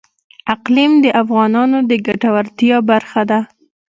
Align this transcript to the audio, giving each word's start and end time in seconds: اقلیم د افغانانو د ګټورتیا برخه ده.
اقلیم 0.53 0.91
د 1.03 1.05
افغانانو 1.21 1.77
د 1.89 1.91
ګټورتیا 2.07 2.77
برخه 2.89 3.21
ده. 3.29 3.39